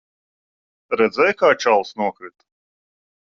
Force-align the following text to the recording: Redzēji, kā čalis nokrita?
Redzēji, 1.01 1.35
kā 1.43 1.51
čalis 1.65 1.93
nokrita? 2.03 2.45